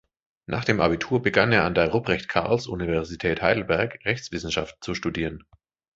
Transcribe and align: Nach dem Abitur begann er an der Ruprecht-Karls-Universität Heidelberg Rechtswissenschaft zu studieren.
Nach 0.47 0.65
dem 0.65 0.81
Abitur 0.81 1.21
begann 1.21 1.51
er 1.51 1.63
an 1.63 1.75
der 1.75 1.91
Ruprecht-Karls-Universität 1.91 3.43
Heidelberg 3.43 3.99
Rechtswissenschaft 4.03 4.83
zu 4.83 4.95
studieren. 4.95 5.43